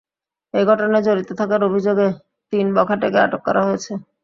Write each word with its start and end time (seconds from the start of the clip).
এ 0.53 0.61
ঘটনায় 0.65 1.05
জড়িত 1.07 1.29
থাকার 1.39 1.61
অভিযোগে 1.63 2.07
তিন 2.53 2.65
বখাটেকে 2.75 3.19
আটক 3.25 3.41
করা 3.47 3.61
হয়েছে। 3.67 3.91